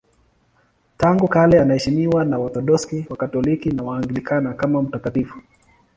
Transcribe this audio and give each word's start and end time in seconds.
Tangu 0.97 1.27
kale 1.27 1.59
anaheshimiwa 1.61 2.25
na 2.25 2.39
Waorthodoksi, 2.39 3.05
Wakatoliki 3.09 3.71
na 3.71 3.83
Waanglikana 3.83 4.53
kama 4.53 4.81
mtakatifu. 4.81 5.41